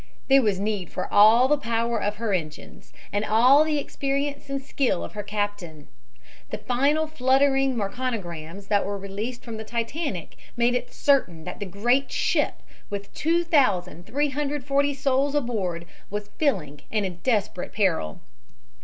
There 0.29 0.41
was 0.41 0.59
need 0.59 0.91
for 0.91 1.05
all 1.13 1.47
the 1.47 1.59
power 1.59 2.01
of 2.01 2.15
her 2.15 2.33
engines 2.33 2.91
and 3.13 3.23
all 3.23 3.63
the 3.63 3.77
experience 3.77 4.49
and 4.49 4.59
skill 4.59 5.03
of 5.03 5.11
her 5.11 5.21
captain. 5.21 5.87
The 6.49 6.57
final 6.57 7.05
fluttering 7.05 7.77
Marconigrams 7.77 8.65
that 8.69 8.83
were 8.83 8.97
released 8.97 9.43
from 9.43 9.57
the 9.57 9.63
Titanic 9.63 10.37
made 10.57 10.73
it 10.73 10.91
certain 10.91 11.43
that 11.43 11.59
the 11.59 11.67
great 11.67 12.11
ship 12.11 12.63
with 12.89 13.13
2340 13.13 14.93
souls 14.95 15.35
aboard 15.35 15.85
was 16.09 16.29
filling 16.29 16.81
and 16.89 17.05
in 17.05 17.17
desperate 17.17 17.71
peril. 17.71 18.21